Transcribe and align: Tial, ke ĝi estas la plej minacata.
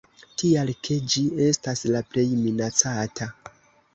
Tial, 0.41 0.71
ke 0.87 0.95
ĝi 1.15 1.25
estas 1.49 1.85
la 1.95 2.03
plej 2.15 2.25
minacata. 2.47 3.31